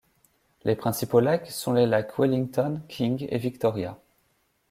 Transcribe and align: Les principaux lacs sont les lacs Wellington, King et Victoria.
Les 0.63 0.75
principaux 0.75 1.19
lacs 1.19 1.51
sont 1.51 1.73
les 1.73 1.85
lacs 1.85 2.17
Wellington, 2.17 2.81
King 2.87 3.27
et 3.29 3.37
Victoria. 3.37 3.99